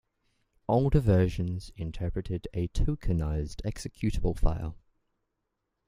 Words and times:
Older 0.67 0.99
versions 0.99 1.71
interpreted 1.77 2.47
a 2.55 2.69
tokenized 2.69 3.61
executable 3.61 4.35
file. 4.35 4.75